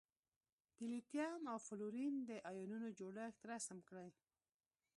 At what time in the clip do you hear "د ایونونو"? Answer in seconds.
2.29-2.87